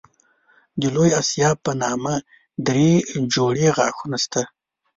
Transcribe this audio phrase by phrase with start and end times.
[0.79, 2.13] د لوی آسیاب په نامه
[2.65, 2.91] دری
[3.33, 4.41] جوړې غاښونه شته.